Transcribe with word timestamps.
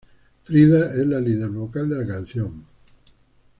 Frida 0.45 0.93
es 0.95 1.05
la 1.05 1.19
líder 1.21 1.49
vocal 1.51 1.87
de 1.87 1.97
la 1.97 2.07
canción. 2.07 2.65